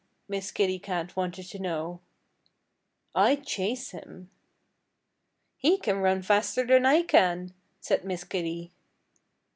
[0.27, 1.99] Miss Kitty Cat wanted to know.
[3.13, 4.31] "I'd chase him."
[5.57, 8.71] "He can run faster than I can," said Miss Kitty.